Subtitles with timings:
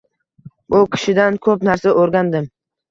[0.79, 2.55] U kishidan koʻp narsa oʻrgandim.